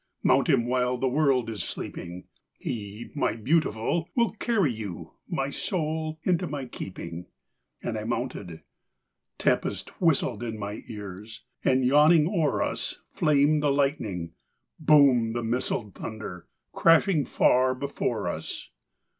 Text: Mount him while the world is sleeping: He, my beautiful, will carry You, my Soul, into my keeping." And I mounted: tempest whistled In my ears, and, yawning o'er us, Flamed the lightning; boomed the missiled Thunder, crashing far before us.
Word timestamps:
Mount 0.23 0.47
him 0.49 0.65
while 0.65 0.97
the 0.97 1.07
world 1.07 1.47
is 1.47 1.61
sleeping: 1.63 2.23
He, 2.57 3.11
my 3.13 3.33
beautiful, 3.35 4.09
will 4.15 4.31
carry 4.31 4.73
You, 4.73 5.13
my 5.29 5.51
Soul, 5.51 6.19
into 6.23 6.47
my 6.47 6.65
keeping." 6.65 7.27
And 7.83 7.95
I 7.99 8.03
mounted: 8.03 8.63
tempest 9.37 9.89
whistled 10.01 10.41
In 10.41 10.57
my 10.57 10.81
ears, 10.87 11.43
and, 11.63 11.85
yawning 11.85 12.27
o'er 12.27 12.63
us, 12.63 13.01
Flamed 13.11 13.61
the 13.61 13.71
lightning; 13.71 14.33
boomed 14.79 15.35
the 15.35 15.43
missiled 15.43 15.93
Thunder, 15.93 16.47
crashing 16.73 17.23
far 17.23 17.75
before 17.75 18.27
us. 18.27 18.71